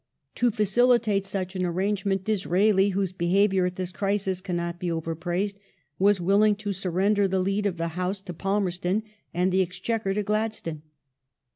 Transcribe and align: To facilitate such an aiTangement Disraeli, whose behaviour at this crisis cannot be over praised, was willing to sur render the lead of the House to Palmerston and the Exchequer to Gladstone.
To 0.33 0.49
facilitate 0.49 1.27
such 1.27 1.55
an 1.55 1.61
aiTangement 1.61 2.23
Disraeli, 2.23 2.89
whose 2.89 3.11
behaviour 3.11 3.67
at 3.67 3.75
this 3.75 3.91
crisis 3.91 4.41
cannot 4.41 4.79
be 4.79 4.89
over 4.89 5.13
praised, 5.13 5.59
was 5.99 6.19
willing 6.19 6.55
to 6.55 6.73
sur 6.73 6.89
render 6.89 7.27
the 7.27 7.37
lead 7.39 7.67
of 7.67 7.77
the 7.77 7.89
House 7.89 8.19
to 8.21 8.33
Palmerston 8.33 9.03
and 9.31 9.51
the 9.51 9.61
Exchequer 9.61 10.15
to 10.15 10.23
Gladstone. 10.23 10.81